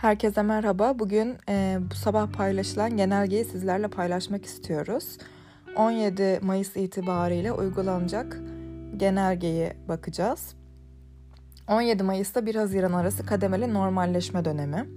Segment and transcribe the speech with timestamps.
[0.00, 0.98] Herkese merhaba.
[0.98, 5.18] Bugün e, bu sabah paylaşılan genelgeyi sizlerle paylaşmak istiyoruz.
[5.76, 8.40] 17 Mayıs itibariyle uygulanacak
[8.96, 10.54] genelgeye bakacağız.
[11.68, 14.88] 17 Mayıs'ta 1 Haziran arası kademeli normalleşme dönemi.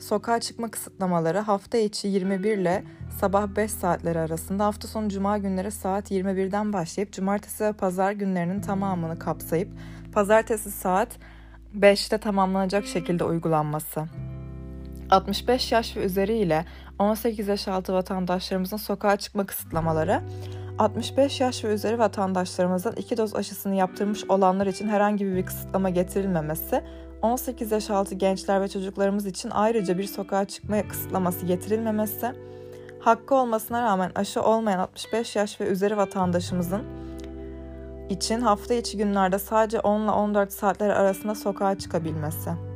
[0.00, 2.84] Sokağa çıkma kısıtlamaları hafta içi 21 ile
[3.20, 8.60] sabah 5 saatleri arasında hafta sonu cuma günleri saat 21'den başlayıp cumartesi ve pazar günlerinin
[8.60, 9.68] tamamını kapsayıp
[10.12, 11.08] pazartesi saat
[11.78, 14.29] 5'te tamamlanacak şekilde uygulanması.
[15.10, 16.64] 65 yaş ve üzeri ile
[16.98, 20.20] 18 yaş altı vatandaşlarımızın sokağa çıkma kısıtlamaları,
[20.78, 26.84] 65 yaş ve üzeri vatandaşlarımızın iki doz aşısını yaptırmış olanlar için herhangi bir kısıtlama getirilmemesi,
[27.22, 32.32] 18 yaş altı gençler ve çocuklarımız için ayrıca bir sokağa çıkma kısıtlaması getirilmemesi,
[33.00, 36.82] hakkı olmasına rağmen aşı olmayan 65 yaş ve üzeri vatandaşımızın
[38.10, 42.69] için hafta içi günlerde sadece 10 ile 14 saatler arasında sokağa çıkabilmesi.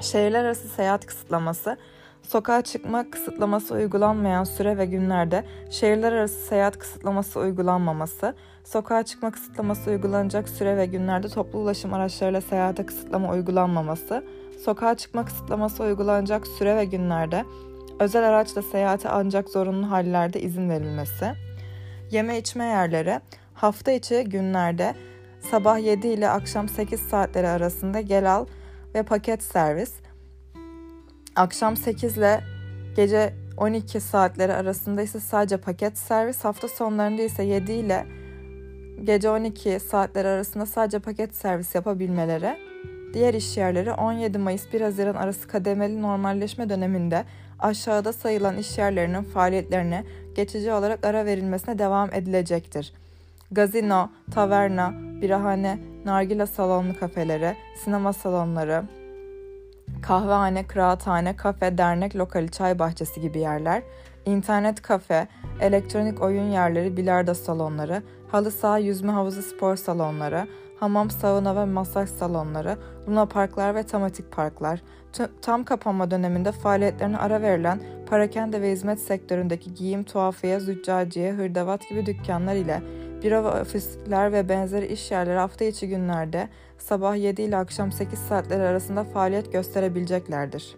[0.00, 1.76] Şehirler arası seyahat kısıtlaması,
[2.22, 8.34] sokağa çıkma kısıtlaması uygulanmayan süre ve günlerde şehirler arası seyahat kısıtlaması uygulanmaması,
[8.64, 14.24] sokağa çıkma kısıtlaması uygulanacak süre ve günlerde toplu ulaşım araçlarıyla seyahate kısıtlama uygulanmaması,
[14.64, 17.44] sokağa çıkma kısıtlaması uygulanacak süre ve günlerde
[18.00, 21.32] özel araçla seyahate ancak zorunlu hallerde izin verilmesi,
[22.10, 23.20] yeme içme yerleri
[23.54, 24.94] hafta içi günlerde
[25.50, 28.46] sabah 7 ile akşam 8 saatleri arasında gel al
[28.94, 29.92] ve paket servis.
[31.36, 32.40] Akşam 8 ile
[32.96, 36.44] gece 12 saatleri arasında ise sadece paket servis.
[36.44, 38.06] Hafta sonlarında ise 7 ile
[39.04, 42.56] gece 12 saatleri arasında sadece paket servis yapabilmeleri.
[43.14, 47.24] Diğer iş yerleri 17 Mayıs 1 Haziran arası kademeli normalleşme döneminde
[47.58, 52.92] aşağıda sayılan iş yerlerinin faaliyetlerine geçici olarak ara verilmesine devam edilecektir.
[53.52, 58.82] Gazino, taverna, birahane, nargile salonlu kafeleri, sinema salonları,
[60.02, 63.82] kahvehane, kıraathane, kafe, dernek, lokali, çay bahçesi gibi yerler,
[64.26, 65.28] internet kafe,
[65.60, 68.02] elektronik oyun yerleri, bilardo salonları,
[68.32, 70.46] halı saha, yüzme havuzu spor salonları,
[70.80, 72.78] hamam, sauna ve masaj salonları,
[73.08, 74.82] luna parklar ve tematik parklar,
[75.42, 77.80] tam kapanma döneminde faaliyetlerine ara verilen
[78.10, 82.82] parakende ve hizmet sektöründeki giyim, tuhafiye, züccaciye, hırdavat gibi dükkanlar ile
[83.22, 86.48] Büro ve ofisler ve benzeri iş yerleri hafta içi günlerde
[86.78, 90.76] sabah 7 ile akşam 8 saatleri arasında faaliyet gösterebileceklerdir.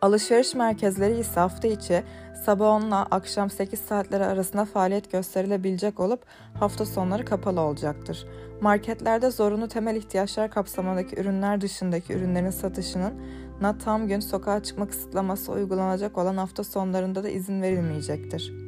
[0.00, 2.02] Alışveriş merkezleri ise hafta içi
[2.44, 8.26] sabah 10 ile akşam 8 saatleri arasında faaliyet gösterilebilecek olup hafta sonları kapalı olacaktır.
[8.60, 13.12] Marketlerde zorunlu temel ihtiyaçlar kapsamındaki ürünler dışındaki ürünlerin satışının
[13.60, 18.61] na tam gün sokağa çıkma kısıtlaması uygulanacak olan hafta sonlarında da izin verilmeyecektir.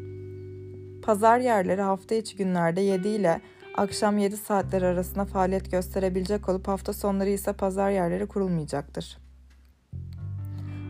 [1.04, 3.41] Pazar yerleri hafta içi günlerde 7 ile
[3.76, 9.19] akşam 7 saatler arasında faaliyet gösterebilecek olup hafta sonları ise pazar yerleri kurulmayacaktır.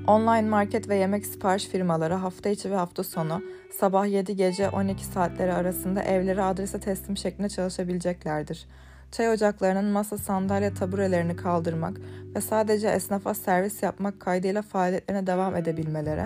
[0.07, 3.43] Online market ve yemek sipariş firmaları hafta içi ve hafta sonu
[3.79, 8.67] sabah 7 gece 12 saatleri arasında evleri adrese teslim şeklinde çalışabileceklerdir.
[9.13, 12.01] Çay ocaklarının masa, sandalye, taburelerini kaldırmak
[12.35, 16.25] ve sadece esnafa servis yapmak kaydıyla faaliyetlerine devam edebilmeleri,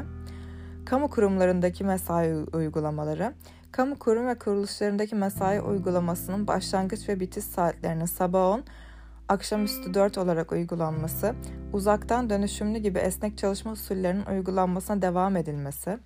[0.87, 3.35] kamu kurumlarındaki mesai uygulamaları,
[3.73, 8.65] Kamu kurum ve kuruluşlarındaki mesai uygulamasının başlangıç ve bitiş saatlerinin sabah 10,
[9.29, 11.35] akşamüstü 4 olarak uygulanması,
[11.73, 15.99] uzaktan dönüşümlü gibi esnek çalışma usullerinin uygulanmasına devam edilmesi,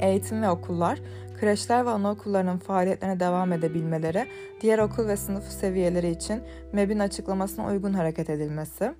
[0.00, 1.00] eğitim ve okullar,
[1.40, 4.26] kreşler ve anaokullarının faaliyetlerine devam edebilmeleri,
[4.60, 6.42] diğer okul ve sınıf seviyeleri için
[6.72, 8.94] MEB'in açıklamasına uygun hareket edilmesi,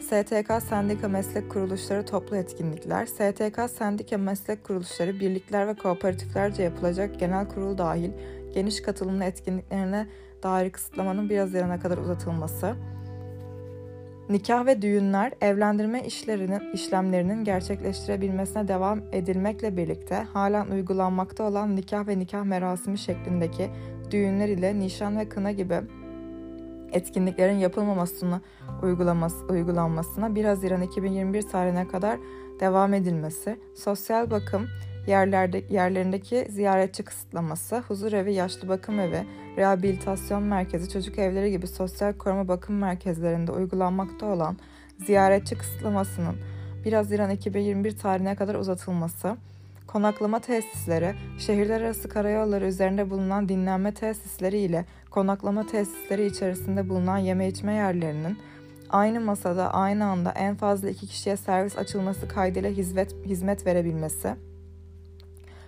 [0.00, 7.48] STK Sendika Meslek Kuruluşları toplu etkinlikler, STK Sendika Meslek Kuruluşları birlikler ve kooperatiflerce yapılacak genel
[7.48, 8.10] kurul dahil
[8.54, 10.06] geniş katılımlı etkinliklerine
[10.42, 12.74] dair kısıtlamanın 1 Haziran'a kadar uzatılması,
[14.28, 22.18] nikah ve düğünler evlendirme işlerinin işlemlerinin gerçekleştirebilmesine devam edilmekle birlikte halen uygulanmakta olan nikah ve
[22.18, 23.70] nikah merasimi şeklindeki
[24.10, 25.80] düğünler ile nişan ve kına gibi
[26.92, 28.40] etkinliklerin yapılmamasını
[28.82, 32.18] uygulaması, uygulanmasına 1 Haziran 2021 tarihine kadar
[32.60, 34.66] devam edilmesi, sosyal bakım
[35.06, 42.12] yerlerde, yerlerindeki ziyaretçi kısıtlaması, huzur evi, yaşlı bakım evi, rehabilitasyon merkezi, çocuk evleri gibi sosyal
[42.12, 44.56] koruma bakım merkezlerinde uygulanmakta olan
[45.06, 46.36] ziyaretçi kısıtlamasının
[46.84, 49.36] 1 Haziran 2021 tarihine kadar uzatılması,
[49.96, 57.48] konaklama tesisleri, şehirler arası karayolları üzerinde bulunan dinlenme tesisleri ile konaklama tesisleri içerisinde bulunan yeme
[57.48, 58.38] içme yerlerinin
[58.90, 64.34] aynı masada aynı anda en fazla iki kişiye servis açılması kaydıyla hizmet, hizmet verebilmesi,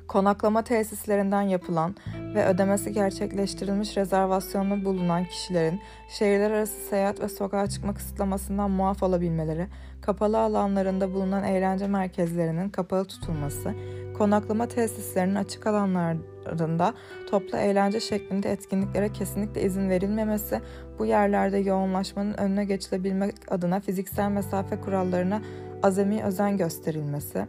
[0.09, 1.97] konaklama tesislerinden yapılan
[2.35, 9.67] ve ödemesi gerçekleştirilmiş rezervasyonlu bulunan kişilerin şehirler arası seyahat ve sokağa çıkma kısıtlamasından muaf olabilmeleri,
[10.01, 13.75] kapalı alanlarında bulunan eğlence merkezlerinin kapalı tutulması,
[14.19, 16.95] konaklama tesislerinin açık alanlarında
[17.31, 20.61] toplu eğlence şeklinde etkinliklere kesinlikle izin verilmemesi,
[20.99, 25.43] bu yerlerde yoğunlaşmanın önüne geçilebilmek adına fiziksel mesafe kurallarına
[25.83, 27.47] azami özen gösterilmesi,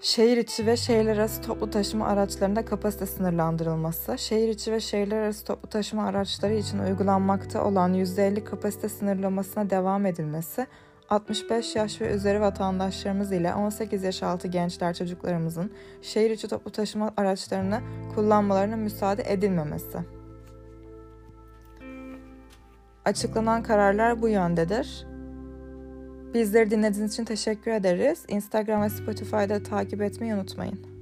[0.00, 5.44] Şehir içi ve şehirler arası toplu taşıma araçlarında kapasite sınırlandırılması, şehir içi ve şehirler arası
[5.44, 10.66] toplu taşıma araçları için uygulanmakta olan %50 kapasite sınırlamasına devam edilmesi,
[11.08, 15.70] 65 yaş ve üzeri vatandaşlarımız ile 18 yaş altı gençler çocuklarımızın
[16.02, 17.80] şehir içi toplu taşıma araçlarını
[18.14, 19.98] kullanmalarına müsaade edilmemesi.
[23.04, 25.06] Açıklanan kararlar bu yöndedir.
[26.34, 28.24] Bizleri dinlediğiniz için teşekkür ederiz.
[28.28, 30.97] Instagram ve Spotify'da takip etmeyi unutmayın.